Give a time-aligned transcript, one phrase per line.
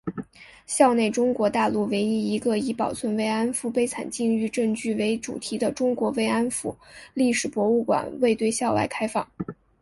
[0.65, 6.75] 校内中国大陆唯一一个以保存“慰安妇”悲惨境遇证据为主题的中国“慰安妇”
[7.13, 9.27] 历史博物馆还未对校外开放。